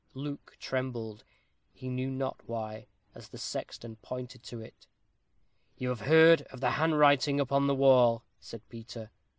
[0.15, 1.23] Luke trembled,
[1.71, 4.87] he knew not why, as the sexton pointed to it.
[5.77, 9.11] "You have heard of the handwriting upon the wall," said Peter.